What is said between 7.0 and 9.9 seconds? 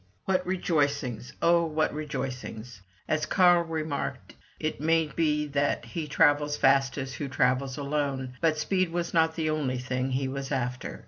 who travels alone"; but speed was not the only